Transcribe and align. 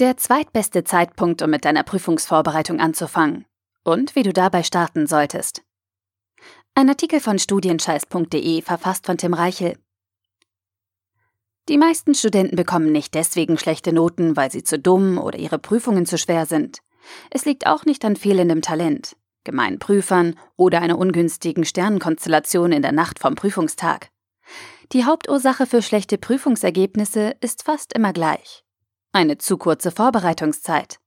Der 0.00 0.16
zweitbeste 0.16 0.82
Zeitpunkt, 0.82 1.42
um 1.42 1.50
mit 1.50 1.66
deiner 1.66 1.82
Prüfungsvorbereitung 1.82 2.80
anzufangen. 2.80 3.44
Und 3.84 4.16
wie 4.16 4.22
du 4.22 4.32
dabei 4.32 4.62
starten 4.62 5.06
solltest. 5.06 5.60
Ein 6.74 6.88
Artikel 6.88 7.20
von 7.20 7.38
studienscheiß.de, 7.38 8.62
verfasst 8.62 9.04
von 9.04 9.18
Tim 9.18 9.34
Reichel. 9.34 9.76
Die 11.68 11.76
meisten 11.76 12.14
Studenten 12.14 12.56
bekommen 12.56 12.92
nicht 12.92 13.12
deswegen 13.12 13.58
schlechte 13.58 13.92
Noten, 13.92 14.38
weil 14.38 14.50
sie 14.50 14.64
zu 14.64 14.78
dumm 14.78 15.18
oder 15.18 15.38
ihre 15.38 15.58
Prüfungen 15.58 16.06
zu 16.06 16.16
schwer 16.16 16.46
sind. 16.46 16.78
Es 17.28 17.44
liegt 17.44 17.66
auch 17.66 17.84
nicht 17.84 18.02
an 18.06 18.16
fehlendem 18.16 18.62
Talent, 18.62 19.16
gemeinen 19.44 19.78
Prüfern 19.78 20.34
oder 20.56 20.80
einer 20.80 20.96
ungünstigen 20.96 21.66
Sternenkonstellation 21.66 22.72
in 22.72 22.80
der 22.80 22.92
Nacht 22.92 23.18
vom 23.18 23.34
Prüfungstag. 23.34 24.08
Die 24.92 25.04
Hauptursache 25.04 25.66
für 25.66 25.82
schlechte 25.82 26.16
Prüfungsergebnisse 26.16 27.36
ist 27.42 27.64
fast 27.64 27.92
immer 27.92 28.14
gleich. 28.14 28.64
Eine 29.12 29.38
zu 29.38 29.56
kurze 29.58 29.90
Vorbereitungszeit. 29.90 31.00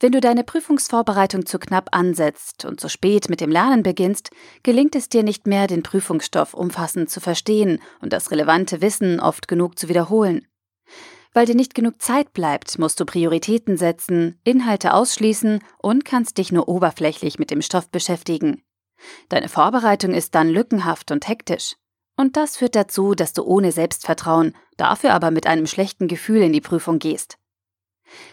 Wenn 0.00 0.12
du 0.12 0.20
deine 0.20 0.44
Prüfungsvorbereitung 0.44 1.46
zu 1.46 1.58
knapp 1.58 1.88
ansetzt 1.92 2.66
und 2.66 2.78
zu 2.78 2.90
spät 2.90 3.30
mit 3.30 3.40
dem 3.40 3.50
Lernen 3.50 3.82
beginnst, 3.82 4.30
gelingt 4.62 4.94
es 4.96 5.08
dir 5.08 5.22
nicht 5.22 5.46
mehr, 5.46 5.66
den 5.66 5.82
Prüfungsstoff 5.82 6.52
umfassend 6.52 7.08
zu 7.08 7.20
verstehen 7.20 7.80
und 8.00 8.12
das 8.12 8.32
relevante 8.32 8.82
Wissen 8.82 9.18
oft 9.18 9.48
genug 9.48 9.78
zu 9.78 9.88
wiederholen. 9.88 10.46
Weil 11.32 11.46
dir 11.46 11.54
nicht 11.54 11.74
genug 11.74 12.02
Zeit 12.02 12.34
bleibt, 12.34 12.78
musst 12.78 13.00
du 13.00 13.06
Prioritäten 13.06 13.78
setzen, 13.78 14.38
Inhalte 14.44 14.92
ausschließen 14.92 15.60
und 15.78 16.04
kannst 16.04 16.36
dich 16.36 16.52
nur 16.52 16.68
oberflächlich 16.68 17.38
mit 17.38 17.50
dem 17.50 17.62
Stoff 17.62 17.88
beschäftigen. 17.88 18.62
Deine 19.30 19.48
Vorbereitung 19.48 20.12
ist 20.12 20.34
dann 20.34 20.50
lückenhaft 20.50 21.10
und 21.10 21.26
hektisch. 21.26 21.76
Und 22.16 22.36
das 22.36 22.56
führt 22.56 22.76
dazu, 22.76 23.14
dass 23.14 23.32
du 23.32 23.42
ohne 23.42 23.72
Selbstvertrauen, 23.72 24.54
dafür 24.76 25.14
aber 25.14 25.30
mit 25.30 25.46
einem 25.46 25.66
schlechten 25.66 26.08
Gefühl 26.08 26.42
in 26.42 26.52
die 26.52 26.60
Prüfung 26.60 26.98
gehst. 26.98 27.38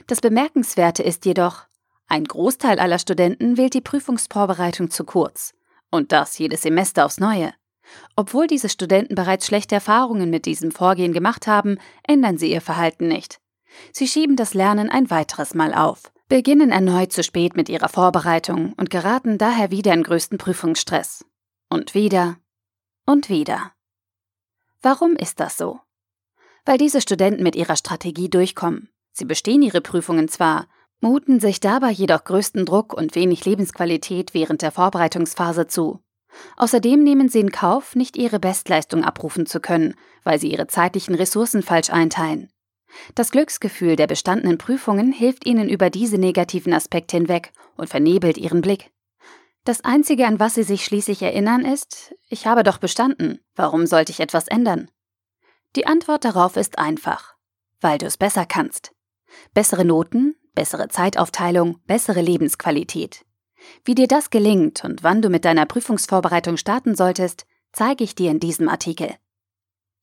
Das 0.08 0.22
Bemerkenswerte 0.22 1.04
ist 1.04 1.26
jedoch, 1.26 1.68
ein 2.08 2.24
Großteil 2.24 2.80
aller 2.80 3.00
Studenten 3.00 3.56
wählt 3.56 3.76
die 3.76 3.82
Prüfungsvorbereitung 3.82 4.90
zu 4.90 5.04
kurz. 5.04 5.54
Und 5.92 6.12
das 6.12 6.38
jedes 6.38 6.64
Semester 6.64 7.06
aufs 7.06 7.20
Neue. 7.20 7.54
Obwohl 8.16 8.48
diese 8.48 8.70
Studenten 8.70 9.16
bereits 9.16 9.46
schlechte 9.46 9.76
Erfahrungen 9.76 10.30
mit 10.30 10.46
diesem 10.46 10.72
Vorgehen 10.72 11.14
gemacht 11.14 11.48
haben, 11.48 11.78
ändern 12.08 12.38
sie 12.38 12.52
ihr 12.52 12.62
Verhalten 12.62 13.08
nicht. 13.08 13.40
Sie 13.92 14.08
schieben 14.08 14.36
das 14.36 14.54
Lernen 14.54 14.90
ein 14.90 15.10
weiteres 15.10 15.54
Mal 15.54 15.74
auf, 15.74 16.12
beginnen 16.28 16.72
erneut 16.72 17.14
zu 17.14 17.24
spät 17.24 17.56
mit 17.56 17.70
ihrer 17.70 17.90
Vorbereitung 17.90 18.74
und 18.74 18.90
geraten 18.90 19.38
daher 19.38 19.72
wieder 19.72 19.94
in 19.94 20.04
größten 20.04 20.38
Prüfungsstress. 20.38 21.26
Und 21.70 21.94
wieder 21.94 22.38
und 23.10 23.28
wieder. 23.28 23.72
Warum 24.84 25.16
ist 25.16 25.40
das 25.40 25.58
so? 25.58 25.80
Weil 26.64 26.78
diese 26.78 27.02
Studenten 27.02 27.42
mit 27.42 27.56
ihrer 27.56 27.76
Strategie 27.76 28.30
durchkommen. 28.30 28.90
Sie 29.12 29.26
bestehen 29.26 29.64
ihre 29.64 29.82
Prüfungen 29.82 30.28
zwar, 30.28 30.68
muten 31.02 31.40
sich 31.40 31.60
dabei 31.60 31.90
jedoch 31.90 32.24
größten 32.24 32.68
Druck 32.68 32.94
und 32.94 33.16
wenig 33.16 33.46
Lebensqualität 33.46 34.36
während 34.36 34.62
der 34.62 34.72
Vorbereitungsphase 34.72 35.66
zu. 35.66 36.00
Außerdem 36.58 37.04
nehmen 37.04 37.30
sie 37.30 37.40
in 37.40 37.52
Kauf, 37.52 37.96
nicht 37.96 38.16
ihre 38.16 38.40
Bestleistung 38.40 39.04
abrufen 39.04 39.48
zu 39.48 39.60
können, 39.60 39.96
weil 40.24 40.40
sie 40.40 40.52
ihre 40.52 40.68
zeitlichen 40.68 41.16
Ressourcen 41.16 41.64
falsch 41.64 41.90
einteilen. 41.90 42.52
Das 43.16 43.32
Glücksgefühl 43.32 43.96
der 43.96 44.08
bestandenen 44.08 44.60
Prüfungen 44.60 45.12
hilft 45.12 45.48
ihnen 45.48 45.68
über 45.68 45.90
diese 45.90 46.20
negativen 46.20 46.74
Aspekte 46.74 47.18
hinweg 47.18 47.54
und 47.76 47.90
vernebelt 47.90 48.38
ihren 48.38 48.62
Blick. 48.62 48.92
Das 49.70 49.86
Einzige, 49.86 50.26
an 50.26 50.40
was 50.40 50.56
sie 50.56 50.64
sich 50.64 50.84
schließlich 50.84 51.22
erinnern, 51.22 51.64
ist, 51.64 52.16
ich 52.28 52.48
habe 52.48 52.64
doch 52.64 52.80
bestanden, 52.80 53.40
warum 53.54 53.86
sollte 53.86 54.12
ich 54.12 54.20
etwas 54.20 54.48
ändern? 54.48 54.90
Die 55.76 55.86
Antwort 55.86 56.26
darauf 56.26 56.58
ist 56.58 56.80
einfach, 56.80 57.36
weil 57.80 58.00
du 58.00 58.08
es 58.08 58.18
besser 58.18 58.48
kannst. 58.48 58.96
Bessere 59.54 59.86
Noten, 59.86 60.34
bessere 60.56 60.88
Zeitaufteilung, 60.88 61.78
bessere 61.86 62.20
Lebensqualität. 62.20 63.24
Wie 63.86 63.94
dir 63.94 64.08
das 64.08 64.32
gelingt 64.32 64.84
und 64.84 65.04
wann 65.04 65.22
du 65.22 65.30
mit 65.30 65.46
deiner 65.46 65.68
Prüfungsvorbereitung 65.68 66.58
starten 66.58 66.96
solltest, 66.96 67.46
zeige 67.72 68.04
ich 68.04 68.16
dir 68.16 68.32
in 68.32 68.40
diesem 68.40 68.70
Artikel. 68.70 69.14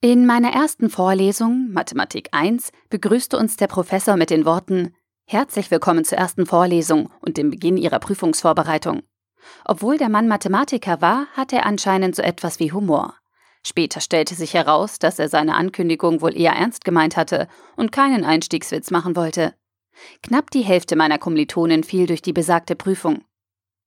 In 0.00 0.26
meiner 0.26 0.52
ersten 0.52 0.90
Vorlesung, 0.90 1.72
Mathematik 1.72 2.28
1, 2.30 2.70
begrüßte 2.88 3.36
uns 3.36 3.56
der 3.56 3.66
Professor 3.66 4.16
mit 4.16 4.30
den 4.30 4.44
Worten 4.44 4.94
Herzlich 5.24 5.72
willkommen 5.72 6.04
zur 6.04 6.18
ersten 6.18 6.46
Vorlesung 6.46 7.10
und 7.18 7.36
dem 7.36 7.50
Beginn 7.50 7.76
Ihrer 7.76 7.98
Prüfungsvorbereitung. 7.98 9.02
Obwohl 9.64 9.98
der 9.98 10.08
Mann 10.08 10.28
Mathematiker 10.28 11.00
war, 11.00 11.26
hatte 11.34 11.56
er 11.56 11.66
anscheinend 11.66 12.16
so 12.16 12.22
etwas 12.22 12.60
wie 12.60 12.72
Humor. 12.72 13.14
Später 13.64 14.00
stellte 14.00 14.34
sich 14.34 14.54
heraus, 14.54 14.98
dass 14.98 15.18
er 15.18 15.28
seine 15.28 15.56
Ankündigung 15.56 16.20
wohl 16.20 16.36
eher 16.36 16.52
ernst 16.52 16.84
gemeint 16.84 17.16
hatte 17.16 17.48
und 17.76 17.90
keinen 17.90 18.24
Einstiegswitz 18.24 18.90
machen 18.90 19.16
wollte. 19.16 19.54
Knapp 20.22 20.50
die 20.50 20.62
Hälfte 20.62 20.94
meiner 20.94 21.18
Kommilitonen 21.18 21.82
fiel 21.82 22.06
durch 22.06 22.22
die 22.22 22.32
besagte 22.32 22.76
Prüfung. 22.76 23.24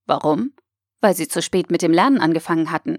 Warum? 0.06 0.52
Weil 1.00 1.14
sie 1.14 1.28
zu 1.28 1.40
spät 1.40 1.70
mit 1.70 1.82
dem 1.82 1.92
Lernen 1.92 2.20
angefangen 2.20 2.70
hatten. 2.70 2.98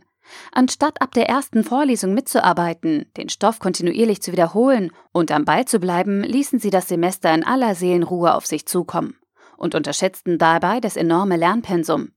Anstatt 0.52 1.02
ab 1.02 1.12
der 1.14 1.30
ersten 1.30 1.64
Vorlesung 1.64 2.14
mitzuarbeiten, 2.14 3.06
den 3.18 3.30
Stoff 3.30 3.60
kontinuierlich 3.60 4.22
zu 4.22 4.32
wiederholen 4.32 4.92
und 5.12 5.32
am 5.32 5.46
Ball 5.46 5.66
zu 5.66 5.80
bleiben, 5.80 6.24
ließen 6.24 6.60
sie 6.60 6.70
das 6.70 6.88
Semester 6.88 7.34
in 7.34 7.44
aller 7.46 7.76
Seelenruhe 7.76 8.34
auf 8.34 8.46
sich 8.46 8.66
zukommen 8.66 9.18
und 9.58 9.76
unterschätzten 9.76 10.38
dabei 10.38 10.80
das 10.80 10.96
enorme 10.96 11.38
Lernpensum. 11.38 12.12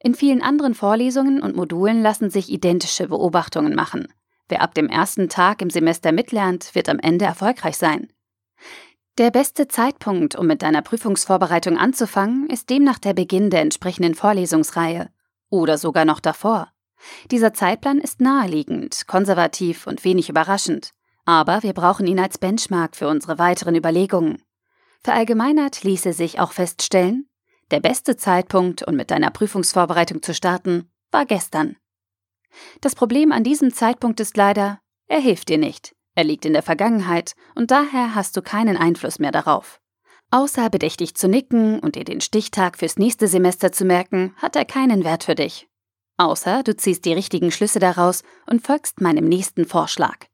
In 0.00 0.14
vielen 0.14 0.42
anderen 0.42 0.74
Vorlesungen 0.74 1.42
und 1.42 1.56
Modulen 1.56 2.02
lassen 2.02 2.30
sich 2.30 2.50
identische 2.50 3.08
Beobachtungen 3.08 3.74
machen. 3.74 4.08
Wer 4.48 4.60
ab 4.60 4.74
dem 4.74 4.88
ersten 4.88 5.28
Tag 5.28 5.62
im 5.62 5.70
Semester 5.70 6.12
mitlernt, 6.12 6.74
wird 6.74 6.88
am 6.88 6.98
Ende 6.98 7.24
erfolgreich 7.24 7.76
sein. 7.76 8.08
Der 9.16 9.30
beste 9.30 9.68
Zeitpunkt, 9.68 10.34
um 10.34 10.46
mit 10.46 10.62
deiner 10.62 10.82
Prüfungsvorbereitung 10.82 11.78
anzufangen, 11.78 12.48
ist 12.50 12.68
demnach 12.68 12.98
der 12.98 13.14
Beginn 13.14 13.48
der 13.48 13.60
entsprechenden 13.60 14.14
Vorlesungsreihe 14.14 15.08
oder 15.50 15.78
sogar 15.78 16.04
noch 16.04 16.20
davor. 16.20 16.68
Dieser 17.30 17.54
Zeitplan 17.54 17.98
ist 17.98 18.20
naheliegend, 18.20 19.06
konservativ 19.06 19.86
und 19.86 20.04
wenig 20.04 20.28
überraschend, 20.28 20.90
aber 21.24 21.62
wir 21.62 21.72
brauchen 21.72 22.06
ihn 22.06 22.18
als 22.18 22.38
Benchmark 22.38 22.96
für 22.96 23.08
unsere 23.08 23.38
weiteren 23.38 23.76
Überlegungen. 23.76 24.42
Verallgemeinert 25.02 25.84
ließe 25.84 26.12
sich 26.12 26.40
auch 26.40 26.52
feststellen, 26.52 27.28
der 27.70 27.80
beste 27.80 28.16
Zeitpunkt, 28.16 28.86
um 28.86 28.94
mit 28.94 29.10
deiner 29.10 29.30
Prüfungsvorbereitung 29.30 30.22
zu 30.22 30.34
starten, 30.34 30.90
war 31.10 31.26
gestern. 31.26 31.76
Das 32.80 32.94
Problem 32.94 33.32
an 33.32 33.44
diesem 33.44 33.72
Zeitpunkt 33.72 34.20
ist 34.20 34.36
leider, 34.36 34.80
er 35.06 35.20
hilft 35.20 35.48
dir 35.48 35.58
nicht. 35.58 35.94
Er 36.14 36.24
liegt 36.24 36.44
in 36.44 36.52
der 36.52 36.62
Vergangenheit 36.62 37.34
und 37.54 37.70
daher 37.70 38.14
hast 38.14 38.36
du 38.36 38.42
keinen 38.42 38.76
Einfluss 38.76 39.18
mehr 39.18 39.32
darauf. 39.32 39.80
Außer 40.30 40.70
bedächtig 40.70 41.14
zu 41.14 41.28
nicken 41.28 41.80
und 41.80 41.96
dir 41.96 42.04
den 42.04 42.20
Stichtag 42.20 42.78
fürs 42.78 42.96
nächste 42.96 43.28
Semester 43.28 43.72
zu 43.72 43.84
merken, 43.84 44.34
hat 44.36 44.56
er 44.56 44.64
keinen 44.64 45.04
Wert 45.04 45.24
für 45.24 45.34
dich. 45.34 45.68
Außer 46.16 46.62
du 46.62 46.76
ziehst 46.76 47.04
die 47.04 47.12
richtigen 47.12 47.50
Schlüsse 47.50 47.80
daraus 47.80 48.22
und 48.46 48.64
folgst 48.64 49.00
meinem 49.00 49.24
nächsten 49.24 49.64
Vorschlag. 49.64 50.26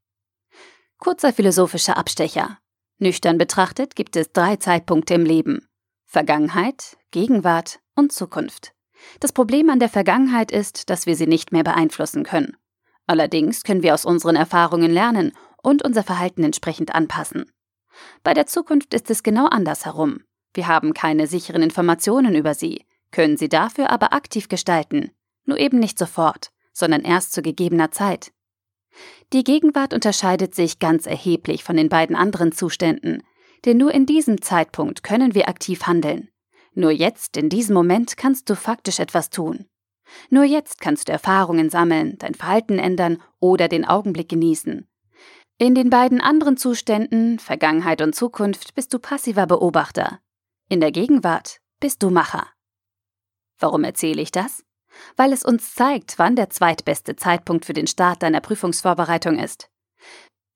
Kurzer 0.98 1.32
philosophischer 1.32 1.97
Abstecher. 1.97 2.58
Nüchtern 2.98 3.38
betrachtet 3.38 3.97
gibt 3.97 4.16
es 4.16 4.32
drei 4.32 4.56
Zeitpunkte 4.56 5.14
im 5.14 5.24
Leben. 5.24 5.66
Vergangenheit, 6.12 6.97
Gegenwart 7.12 7.78
und 7.94 8.10
Zukunft. 8.10 8.72
Das 9.21 9.31
Problem 9.31 9.71
an 9.71 9.78
der 9.78 9.88
Vergangenheit 9.88 10.50
ist, 10.50 10.91
dass 10.91 11.06
wir 11.06 11.15
sie 11.15 11.28
nicht 11.28 11.53
mehr 11.53 11.62
beeinflussen 11.62 12.25
können. 12.25 12.56
Allerdings 13.06 13.62
können 13.62 13.84
wir 13.84 13.94
aus 13.94 14.04
unseren 14.04 14.34
Erfahrungen 14.34 14.91
lernen 14.91 15.31
und 15.62 15.84
unser 15.84 16.03
Verhalten 16.03 16.43
entsprechend 16.43 16.93
anpassen. 16.93 17.53
Bei 18.25 18.34
der 18.34 18.47
Zukunft 18.47 18.93
ist 18.93 19.09
es 19.09 19.22
genau 19.22 19.47
andersherum. 19.47 20.25
Wir 20.53 20.66
haben 20.66 20.94
keine 20.94 21.28
sicheren 21.28 21.62
Informationen 21.62 22.34
über 22.34 22.54
sie, 22.54 22.87
können 23.12 23.37
sie 23.37 23.48
dafür 23.48 23.91
aber 23.91 24.12
aktiv 24.12 24.48
gestalten, 24.48 25.12
nur 25.44 25.59
eben 25.59 25.78
nicht 25.78 25.97
sofort, 25.97 26.50
sondern 26.72 27.03
erst 27.03 27.32
zu 27.32 27.41
gegebener 27.41 27.92
Zeit. 27.92 28.32
Die 29.32 29.44
Gegenwart 29.44 29.94
unterscheidet 29.94 30.56
sich 30.56 30.81
ganz 30.81 31.06
erheblich 31.06 31.62
von 31.62 31.77
den 31.77 31.88
beiden 31.88 32.16
anderen 32.16 32.50
Zuständen, 32.50 33.22
denn 33.65 33.77
nur 33.77 33.92
in 33.92 34.07
diesem 34.07 34.42
Zeitpunkt 34.42 35.03
können 35.03 35.34
wir 35.34 35.48
aktiv 35.48 35.86
handeln. 35.86 36.28
Nur 36.74 36.91
jetzt, 36.91 37.36
in 37.36 37.48
diesem 37.48 37.74
Moment, 37.74 38.16
kannst 38.16 38.48
du 38.48 38.57
faktisch 38.57 39.01
etwas 39.01 39.30
tun. 39.30 39.66
Nur 40.28 40.45
jetzt 40.45 40.80
kannst 40.80 41.09
du 41.09 41.12
Erfahrungen 41.12 41.71
sammeln, 41.71 42.16
dein 42.18 42.34
Verhalten 42.34 42.78
ändern 42.78 43.22
oder 43.39 43.68
den 43.68 43.84
Augenblick 43.84 44.28
genießen. 44.28 44.89
In 45.59 45.74
den 45.74 45.91
beiden 45.91 46.21
anderen 46.21 46.57
Zuständen, 46.57 47.39
Vergangenheit 47.39 48.01
und 48.01 48.15
Zukunft, 48.15 48.74
bist 48.74 48.95
du 48.95 48.98
passiver 48.98 49.47
Beobachter. 49.47 50.21
In 50.68 50.80
der 50.80 50.91
Gegenwart 50.91 51.60
bist 51.80 52.03
du 52.03 52.10
Macher. 52.10 52.47
Warum 53.59 53.84
erzähle 53.84 54.22
ich 54.22 54.33
das? 54.33 54.65
Weil 55.16 55.33
es 55.33 55.45
uns 55.45 55.74
zeigt, 55.74 56.18
wann 56.18 56.34
der 56.34 56.51
zweitbeste 56.51 57.15
Zeitpunkt 57.15 57.65
für 57.65 57.74
den 57.74 57.86
Start 57.86 58.22
deiner 58.22 58.41
Prüfungsvorbereitung 58.41 59.39
ist. 59.39 59.68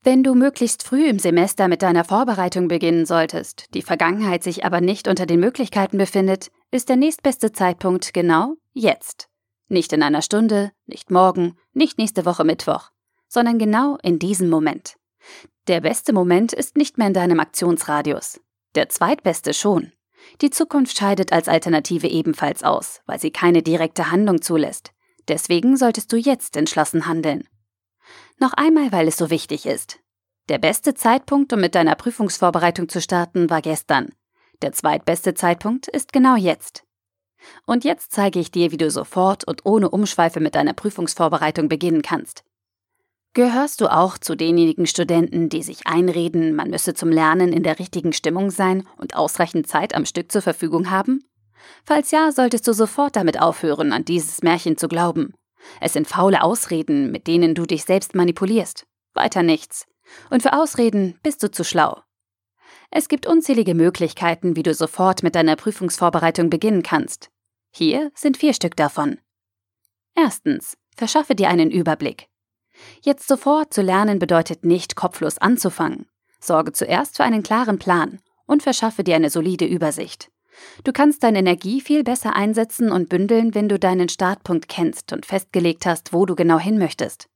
Wenn 0.07 0.23
du 0.23 0.35
möglichst 0.35 0.83
früh 0.83 1.07
im 1.09 1.19
Semester 1.19 1.67
mit 1.67 1.81
deiner 1.81 2.05
Vorbereitung 2.05 2.69
beginnen 2.69 3.07
solltest, 3.07 3.73
die 3.73 3.81
Vergangenheit 3.81 4.43
sich 4.43 4.63
aber 4.63 4.83
nicht 4.83 5.09
unter 5.09 5.25
den 5.25 5.41
Möglichkeiten 5.41 5.97
befindet, 5.97 6.51
ist 6.71 6.91
der 6.91 6.97
nächstbeste 6.97 7.53
Zeitpunkt 7.53 8.13
genau 8.13 8.57
jetzt. 8.75 9.31
Nicht 9.69 9.95
in 9.95 10.03
einer 10.03 10.21
Stunde, 10.21 10.73
nicht 10.85 11.11
morgen, 11.11 11.57
nicht 11.73 11.97
nächste 11.97 12.27
Woche 12.27 12.45
Mittwoch, 12.45 12.91
sondern 13.29 13.59
genau 13.59 13.97
in 14.03 14.19
diesem 14.19 14.51
Moment. 14.51 14.97
Der 15.69 15.81
beste 15.81 16.13
Moment 16.13 16.53
ist 16.53 16.77
nicht 16.77 16.99
mehr 16.99 17.07
in 17.07 17.15
deinem 17.15 17.41
Aktionsradius. 17.41 18.43
Der 18.75 18.91
zweitbeste 18.91 19.55
schon. 19.55 19.93
Die 20.43 20.51
Zukunft 20.51 20.99
scheidet 20.99 21.33
als 21.33 21.49
Alternative 21.49 22.09
ebenfalls 22.09 22.63
aus, 22.63 23.01
weil 23.07 23.19
sie 23.19 23.31
keine 23.31 23.63
direkte 23.63 24.11
Handlung 24.11 24.43
zulässt. 24.43 24.91
Deswegen 25.29 25.79
solltest 25.79 26.13
du 26.13 26.19
jetzt 26.19 26.59
entschlossen 26.59 27.07
handeln. 27.07 27.49
Noch 28.39 28.53
einmal, 28.53 28.93
weil 28.93 29.09
es 29.09 29.17
so 29.17 29.31
wichtig 29.31 29.67
ist. 29.67 29.99
Der 30.49 30.59
beste 30.59 30.95
Zeitpunkt, 30.95 31.53
um 31.53 31.61
mit 31.61 31.75
deiner 31.75 31.95
Prüfungsvorbereitung 31.95 32.89
zu 32.89 33.01
starten, 33.01 33.49
war 33.49 33.63
gestern. 33.63 34.11
Der 34.63 34.73
zweitbeste 34.73 35.35
Zeitpunkt 35.35 35.89
ist 35.89 36.13
genau 36.13 36.37
jetzt. 36.37 36.85
Und 37.67 37.85
jetzt 37.85 38.13
zeige 38.13 38.39
ich 38.39 38.51
dir, 38.51 38.73
wie 38.73 38.77
du 38.77 38.91
sofort 38.91 39.45
und 39.45 39.65
ohne 39.65 39.91
Umschweife 39.91 40.41
mit 40.41 40.55
deiner 40.55 40.73
Prüfungsvorbereitung 40.73 41.69
beginnen 41.69 42.03
kannst. 42.03 42.45
Gehörst 43.35 43.81
du 43.81 43.93
auch 43.93 44.17
zu 44.17 44.37
denjenigen 44.37 44.87
Studenten, 44.87 45.49
die 45.49 45.63
sich 45.63 45.87
einreden, 45.87 46.55
man 46.55 46.71
müsse 46.71 46.95
zum 46.95 47.11
Lernen 47.11 47.53
in 47.53 47.65
der 47.65 47.79
richtigen 47.79 48.13
Stimmung 48.13 48.51
sein 48.51 48.87
und 48.97 49.17
ausreichend 49.17 49.67
Zeit 49.67 49.95
am 49.95 50.07
Stück 50.07 50.31
zur 50.31 50.41
Verfügung 50.41 50.91
haben? 50.91 51.25
Falls 51.85 52.11
ja, 52.11 52.31
solltest 52.31 52.69
du 52.69 52.73
sofort 52.73 53.17
damit 53.17 53.41
aufhören, 53.41 53.93
an 53.93 54.05
dieses 54.05 54.43
Märchen 54.43 54.77
zu 54.77 54.87
glauben. 54.87 55.35
Es 55.81 55.93
sind 55.93 56.07
faule 56.07 56.43
Ausreden, 56.43 57.11
mit 57.11 57.27
denen 57.27 57.55
du 57.55 57.67
dich 57.67 57.85
selbst 57.85 58.15
manipulierst. 58.15 58.87
Weiter 59.15 59.43
nichts. 59.43 59.87
Und 60.31 60.43
für 60.43 60.53
Ausreden 60.53 61.19
bist 61.23 61.43
du 61.43 61.51
zu 61.51 61.65
schlau. 61.65 62.03
Es 62.91 63.09
gibt 63.09 63.27
unzählige 63.27 63.75
Möglichkeiten, 63.75 64.57
wie 64.57 64.63
du 64.63 64.75
sofort 64.75 65.23
mit 65.23 65.35
deiner 65.35 65.57
Prüfungsvorbereitung 65.57 66.51
beginnen 66.51 66.83
kannst. 66.83 67.31
Hier 67.73 68.13
sind 68.15 68.37
vier 68.37 68.55
Stück 68.55 68.77
davon. 68.77 69.19
Erstens, 70.15 70.77
verschaffe 70.97 71.35
dir 71.35 71.49
einen 71.49 71.71
Überblick. 71.71 72.29
Jetzt 73.03 73.27
sofort 73.27 73.73
zu 73.73 73.83
lernen 73.83 74.19
bedeutet 74.19 74.65
nicht, 74.65 74.97
kopflos 74.97 75.39
anzufangen. 75.39 76.07
Sorge 76.41 76.73
zuerst 76.73 77.17
für 77.17 77.25
einen 77.25 77.43
klaren 77.43 77.79
Plan 77.79 78.21
und 78.47 78.63
verschaffe 78.63 79.03
dir 79.03 79.17
eine 79.17 79.31
solide 79.31 79.65
Übersicht. 79.65 80.31
Du 80.85 80.93
kannst 80.93 81.23
deine 81.23 81.39
Energie 81.39 81.81
viel 81.81 82.05
besser 82.05 82.37
einsetzen 82.37 82.91
und 82.91 83.09
bündeln, 83.09 83.55
wenn 83.55 83.69
du 83.69 83.79
deinen 83.79 84.09
Startpunkt 84.09 84.69
kennst 84.69 85.13
und 85.13 85.27
festgelegt 85.27 85.87
hast, 85.87 86.13
wo 86.13 86.27
du 86.27 86.35
genau 86.35 86.59
hin 86.59 86.79
möchtest. 86.79 87.29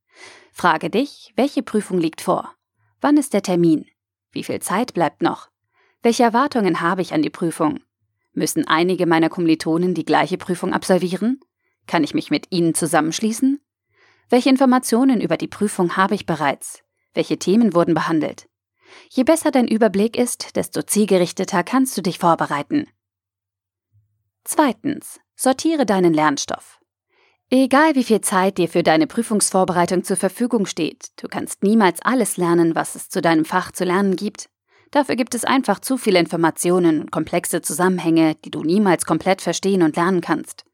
Frage 0.52 0.90
dich, 0.90 1.32
welche 1.36 1.62
Prüfung 1.62 1.98
liegt 1.98 2.20
vor? 2.20 2.54
Wann 3.00 3.16
ist 3.16 3.32
der 3.32 3.42
Termin? 3.42 3.86
Wie 4.32 4.44
viel 4.44 4.60
Zeit 4.60 4.94
bleibt 4.94 5.22
noch? 5.22 5.48
Welche 6.02 6.22
Erwartungen 6.22 6.80
habe 6.80 7.02
ich 7.02 7.12
an 7.12 7.22
die 7.22 7.30
Prüfung? 7.30 7.80
Müssen 8.32 8.66
einige 8.68 9.06
meiner 9.06 9.28
Kommilitonen 9.28 9.94
die 9.94 10.04
gleiche 10.04 10.38
Prüfung 10.38 10.72
absolvieren? 10.72 11.40
Kann 11.86 12.04
ich 12.04 12.14
mich 12.14 12.30
mit 12.30 12.46
ihnen 12.50 12.74
zusammenschließen? 12.74 13.60
Welche 14.30 14.50
Informationen 14.50 15.20
über 15.20 15.36
die 15.36 15.48
Prüfung 15.48 15.96
habe 15.96 16.14
ich 16.14 16.26
bereits? 16.26 16.82
Welche 17.14 17.38
Themen 17.38 17.74
wurden 17.74 17.94
behandelt? 17.94 18.48
Je 19.10 19.24
besser 19.24 19.50
dein 19.50 19.66
Überblick 19.66 20.16
ist, 20.16 20.56
desto 20.56 20.82
zielgerichteter 20.82 21.64
kannst 21.64 21.96
du 21.96 22.02
dich 22.02 22.18
vorbereiten. 22.18 22.86
Zweitens, 24.44 25.20
sortiere 25.36 25.86
deinen 25.86 26.14
Lernstoff. 26.14 26.78
Egal 27.50 27.94
wie 27.94 28.04
viel 28.04 28.20
Zeit 28.20 28.58
dir 28.58 28.68
für 28.68 28.82
deine 28.82 29.06
Prüfungsvorbereitung 29.06 30.04
zur 30.04 30.18
Verfügung 30.18 30.66
steht, 30.66 31.08
du 31.16 31.28
kannst 31.28 31.62
niemals 31.62 32.02
alles 32.02 32.36
lernen, 32.36 32.74
was 32.74 32.94
es 32.94 33.08
zu 33.08 33.22
deinem 33.22 33.46
Fach 33.46 33.72
zu 33.72 33.84
lernen 33.84 34.16
gibt. 34.16 34.50
Dafür 34.90 35.16
gibt 35.16 35.34
es 35.34 35.44
einfach 35.44 35.80
zu 35.80 35.96
viele 35.96 36.18
Informationen 36.18 37.00
und 37.00 37.10
komplexe 37.10 37.62
Zusammenhänge, 37.62 38.34
die 38.44 38.50
du 38.50 38.62
niemals 38.62 39.06
komplett 39.06 39.40
verstehen 39.40 39.82
und 39.82 39.96
lernen 39.96 40.20
kannst. 40.20 40.64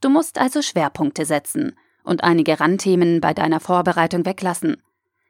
Du 0.00 0.08
musst 0.08 0.38
also 0.38 0.62
Schwerpunkte 0.62 1.24
setzen 1.24 1.76
und 2.02 2.24
einige 2.24 2.58
Randthemen 2.58 3.20
bei 3.20 3.32
deiner 3.32 3.60
Vorbereitung 3.60 4.26
weglassen. 4.26 4.82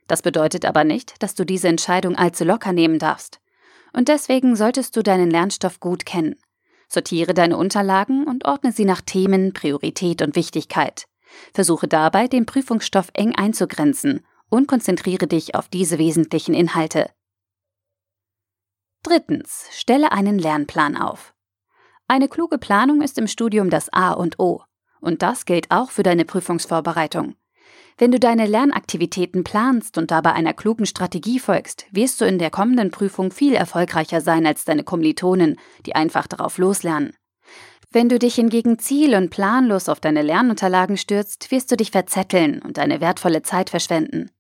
Das 0.09 0.23
bedeutet 0.23 0.65
aber 0.65 0.85
nicht, 0.85 1.23
dass 1.23 1.35
du 1.35 1.45
diese 1.45 1.69
Entscheidung 1.69 2.17
allzu 2.17 2.45
locker 2.45 2.73
nehmen 2.73 2.99
darfst. 2.99 3.41
Und 3.93 4.09
deswegen 4.09 4.57
solltest 4.57 4.97
du 4.97 5.03
deinen 5.03 5.31
Lernstoff 5.31 5.81
gut 5.81 6.07
kennen. 6.07 6.37
Sortiere 6.89 7.35
deine 7.35 7.57
Unterlagen 7.57 8.27
und 8.27 8.45
ordne 8.45 8.73
sie 8.73 8.85
nach 8.85 9.01
Themen, 9.01 9.53
Priorität 9.53 10.23
und 10.23 10.37
Wichtigkeit. 10.37 11.07
Versuche 11.53 11.89
dabei, 11.89 12.29
den 12.29 12.47
Prüfungsstoff 12.47 13.11
eng 13.15 13.35
einzugrenzen 13.35 14.25
und 14.49 14.69
konzentriere 14.69 15.27
dich 15.27 15.55
auf 15.55 15.69
diese 15.69 15.99
wesentlichen 15.99 16.55
Inhalte. 16.55 17.11
Drittens, 19.03 19.67
stelle 19.71 20.13
einen 20.13 20.39
Lernplan 20.39 20.97
auf. 20.97 21.35
Eine 22.09 22.29
kluge 22.29 22.59
Planung 22.59 23.03
ist 23.03 23.19
im 23.19 23.27
Studium 23.27 23.71
das 23.71 23.93
A 23.93 24.13
und 24.13 24.39
O. 24.39 24.63
Und 25.01 25.23
das 25.23 25.45
gilt 25.45 25.71
auch 25.71 25.91
für 25.91 26.03
deine 26.03 26.25
Prüfungsvorbereitung. 26.25 27.37
Wenn 27.99 28.11
du 28.13 28.21
deine 28.21 28.47
Lernaktivitäten 28.47 29.43
planst 29.43 29.97
und 29.97 30.11
dabei 30.11 30.33
einer 30.35 30.53
klugen 30.53 30.85
Strategie 30.85 31.39
folgst, 31.39 31.87
wirst 31.93 32.21
du 32.21 32.27
in 32.27 32.39
der 32.39 32.51
kommenden 32.51 32.91
Prüfung 32.91 33.31
viel 33.31 33.55
erfolgreicher 33.55 34.21
sein 34.21 34.47
als 34.47 34.67
deine 34.67 34.85
Kommilitonen, 34.85 35.57
die 35.87 35.95
einfach 35.95 36.27
darauf 36.27 36.59
loslernen. 36.59 37.15
Wenn 37.91 38.11
du 38.11 38.19
dich 38.19 38.35
hingegen 38.35 38.79
ziel- 38.79 39.15
und 39.15 39.31
planlos 39.31 39.89
auf 39.89 40.01
deine 40.01 40.21
Lernunterlagen 40.21 40.99
stürzt, 40.99 41.51
wirst 41.51 41.73
du 41.73 41.77
dich 41.77 41.91
verzetteln 41.91 42.61
und 42.61 42.77
deine 42.77 43.01
wertvolle 43.01 43.41
Zeit 43.41 43.71
verschwenden. 43.71 44.31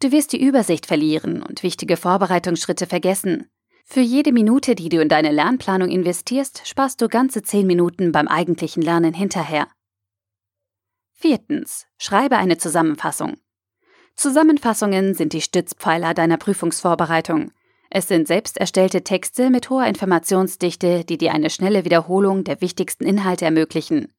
Du 0.00 0.10
wirst 0.10 0.32
die 0.32 0.42
Übersicht 0.42 0.86
verlieren 0.86 1.42
und 1.42 1.62
wichtige 1.62 1.98
Vorbereitungsschritte 1.98 2.86
vergessen. 2.86 3.50
Für 3.84 4.00
jede 4.00 4.32
Minute, 4.32 4.74
die 4.74 4.88
du 4.88 5.02
in 5.02 5.10
deine 5.10 5.32
Lernplanung 5.32 5.90
investierst, 5.90 6.66
sparst 6.66 7.02
du 7.02 7.08
ganze 7.08 7.42
zehn 7.42 7.66
Minuten 7.66 8.12
beim 8.12 8.28
eigentlichen 8.28 8.82
Lernen 8.82 9.12
hinterher. 9.12 9.66
Viertens. 11.22 11.86
Schreibe 11.98 12.36
eine 12.36 12.58
Zusammenfassung. 12.58 13.36
Zusammenfassungen 14.16 15.14
sind 15.14 15.32
die 15.32 15.40
Stützpfeiler 15.40 16.14
deiner 16.14 16.36
Prüfungsvorbereitung. 16.36 17.52
Es 17.90 18.08
sind 18.08 18.26
selbst 18.26 18.58
erstellte 18.58 19.04
Texte 19.04 19.48
mit 19.48 19.70
hoher 19.70 19.86
Informationsdichte, 19.86 21.04
die 21.04 21.18
dir 21.18 21.32
eine 21.32 21.48
schnelle 21.48 21.84
Wiederholung 21.84 22.42
der 22.42 22.60
wichtigsten 22.60 23.04
Inhalte 23.04 23.44
ermöglichen. 23.44 24.12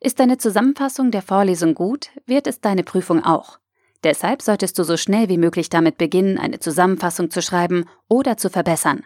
Ist 0.00 0.20
deine 0.20 0.38
Zusammenfassung 0.38 1.10
der 1.10 1.22
Vorlesung 1.22 1.74
gut, 1.74 2.10
wird 2.26 2.46
es 2.46 2.60
deine 2.60 2.84
Prüfung 2.84 3.24
auch. 3.24 3.58
Deshalb 4.04 4.40
solltest 4.40 4.78
du 4.78 4.84
so 4.84 4.96
schnell 4.96 5.28
wie 5.28 5.38
möglich 5.38 5.68
damit 5.68 5.98
beginnen, 5.98 6.38
eine 6.38 6.60
Zusammenfassung 6.60 7.28
zu 7.28 7.42
schreiben 7.42 7.86
oder 8.06 8.36
zu 8.36 8.50
verbessern. 8.50 9.04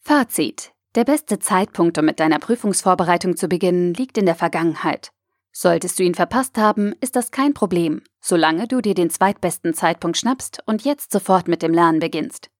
Fazit. 0.00 0.72
Der 0.94 1.04
beste 1.04 1.38
Zeitpunkt, 1.38 1.96
um 1.96 2.04
mit 2.04 2.20
deiner 2.20 2.38
Prüfungsvorbereitung 2.38 3.38
zu 3.38 3.48
beginnen, 3.48 3.94
liegt 3.94 4.18
in 4.18 4.26
der 4.26 4.34
Vergangenheit. 4.34 5.10
Solltest 5.58 5.98
du 5.98 6.02
ihn 6.02 6.14
verpasst 6.14 6.58
haben, 6.58 6.94
ist 7.00 7.16
das 7.16 7.30
kein 7.30 7.54
Problem, 7.54 8.02
solange 8.20 8.68
du 8.68 8.82
dir 8.82 8.92
den 8.92 9.08
zweitbesten 9.08 9.72
Zeitpunkt 9.72 10.18
schnappst 10.18 10.58
und 10.66 10.84
jetzt 10.84 11.10
sofort 11.10 11.48
mit 11.48 11.62
dem 11.62 11.72
Lernen 11.72 11.98
beginnst. 11.98 12.50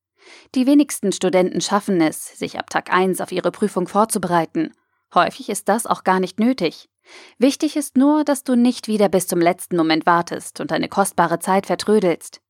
Die 0.54 0.66
wenigsten 0.66 1.12
Studenten 1.12 1.60
schaffen 1.60 2.00
es, 2.00 2.38
sich 2.38 2.58
ab 2.58 2.70
Tag 2.70 2.90
1 2.90 3.20
auf 3.20 3.32
ihre 3.32 3.50
Prüfung 3.50 3.86
vorzubereiten. 3.86 4.72
Häufig 5.14 5.50
ist 5.50 5.68
das 5.68 5.84
auch 5.84 6.04
gar 6.04 6.20
nicht 6.20 6.40
nötig. 6.40 6.88
Wichtig 7.36 7.76
ist 7.76 7.98
nur, 7.98 8.24
dass 8.24 8.44
du 8.44 8.54
nicht 8.54 8.88
wieder 8.88 9.10
bis 9.10 9.26
zum 9.26 9.42
letzten 9.42 9.76
Moment 9.76 10.06
wartest 10.06 10.60
und 10.60 10.70
deine 10.70 10.88
kostbare 10.88 11.38
Zeit 11.38 11.66
vertrödelst. 11.66 12.40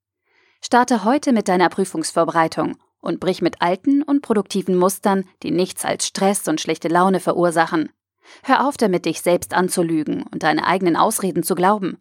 Starte 0.64 1.02
heute 1.02 1.32
mit 1.32 1.48
deiner 1.48 1.70
Prüfungsvorbereitung 1.70 2.76
und 3.00 3.18
brich 3.18 3.42
mit 3.42 3.62
alten 3.62 4.00
und 4.04 4.22
produktiven 4.22 4.76
Mustern, 4.76 5.24
die 5.42 5.50
nichts 5.50 5.84
als 5.84 6.06
Stress 6.06 6.46
und 6.46 6.60
schlechte 6.60 6.86
Laune 6.86 7.18
verursachen. 7.18 7.90
Hör 8.42 8.66
auf 8.66 8.76
damit, 8.76 9.04
dich 9.04 9.20
selbst 9.22 9.54
anzulügen 9.54 10.24
und 10.24 10.42
deine 10.42 10.66
eigenen 10.66 10.96
Ausreden 10.96 11.42
zu 11.42 11.54
glauben. 11.54 11.98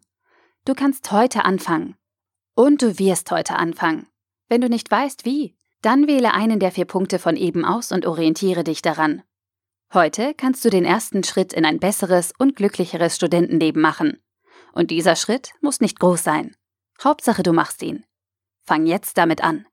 Du 0.64 0.74
kannst 0.74 1.10
heute 1.12 1.44
anfangen. 1.44 1.96
Und 2.54 2.82
du 2.82 2.98
wirst 2.98 3.30
heute 3.30 3.56
anfangen. 3.56 4.06
Wenn 4.48 4.60
du 4.60 4.68
nicht 4.68 4.90
weißt, 4.90 5.24
wie, 5.24 5.56
dann 5.82 6.06
wähle 6.06 6.32
einen 6.32 6.58
der 6.58 6.72
vier 6.72 6.86
Punkte 6.86 7.18
von 7.18 7.36
eben 7.36 7.64
aus 7.64 7.92
und 7.92 8.06
orientiere 8.06 8.64
dich 8.64 8.82
daran. 8.82 9.22
Heute 9.92 10.34
kannst 10.34 10.64
du 10.64 10.70
den 10.70 10.84
ersten 10.84 11.22
Schritt 11.22 11.52
in 11.52 11.64
ein 11.64 11.78
besseres 11.78 12.32
und 12.38 12.56
glücklicheres 12.56 13.14
Studentenleben 13.16 13.80
machen. 13.80 14.20
Und 14.72 14.90
dieser 14.90 15.16
Schritt 15.16 15.52
muss 15.60 15.80
nicht 15.80 16.00
groß 16.00 16.22
sein. 16.22 16.56
Hauptsache, 17.02 17.42
du 17.42 17.52
machst 17.52 17.82
ihn. 17.82 18.04
Fang 18.64 18.86
jetzt 18.86 19.16
damit 19.16 19.44
an. 19.44 19.66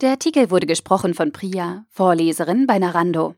Der 0.00 0.12
Artikel 0.12 0.50
wurde 0.50 0.66
gesprochen 0.66 1.12
von 1.12 1.30
Priya, 1.30 1.84
Vorleserin 1.90 2.66
bei 2.66 2.78
Narando. 2.78 3.34